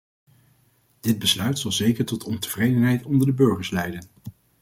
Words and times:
Dit 0.99 1.19
besluit 1.19 1.59
zal 1.59 1.71
zeker 1.71 2.05
tot 2.05 2.23
ontevredenheid 2.23 3.05
onder 3.05 3.27
de 3.27 3.33
burgers 3.33 3.69
leiden. 3.71 4.07